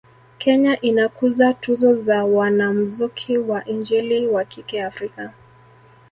Kenya 0.37 0.81
inakuza 0.81 1.53
tuzo 1.53 1.95
za 1.95 2.25
wanamzuki 2.25 3.37
wa 3.37 3.65
injili 3.65 4.27
wa 4.27 4.43
kike 4.45 4.83
Afika 4.83 5.33